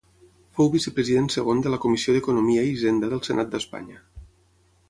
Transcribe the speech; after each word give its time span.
Fou 0.59 0.71
vicepresident 0.75 1.27
segon 1.33 1.61
de 1.67 1.73
la 1.75 1.79
Comissió 1.85 2.15
d'Economia 2.17 2.65
i 2.71 2.75
Hisenda 2.79 3.11
del 3.15 3.25
Senat 3.29 3.53
d'Espanya. 3.53 4.05